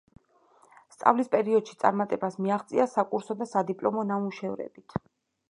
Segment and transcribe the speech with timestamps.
[0.95, 4.99] სწავლის პერიოდში წარმატებას მიაღწია საკურსო და სადიპლომო ნამუშევრებით.